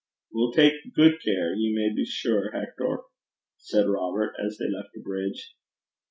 'We'll 0.33 0.51
tak 0.51 0.73
gude 0.95 1.21
care, 1.23 1.53
ye 1.53 1.71
may 1.75 1.93
be 1.95 2.05
sure, 2.05 2.49
Hector,' 2.53 3.03
said 3.59 3.85
Robert, 3.87 4.33
as 4.43 4.57
they 4.57 4.65
left 4.67 4.93
the 4.95 4.99
bridge. 4.99 5.53